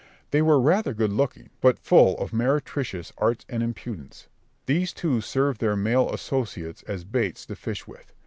They 0.31 0.41
were 0.41 0.59
rather 0.59 0.95
good 0.95 1.11
looking, 1.13 1.51
but 1.59 1.77
full 1.77 2.17
of 2.17 2.33
meretricious 2.33 3.13
arts 3.19 3.45
and 3.47 3.61
impudence. 3.61 4.29
These 4.65 4.93
two 4.93 5.21
served 5.21 5.61
their 5.61 5.75
male 5.75 6.11
associates 6.11 6.81
as 6.87 7.03
baits 7.05 7.45
to 7.45 7.55
fish 7.55 7.85
with. 7.85 8.11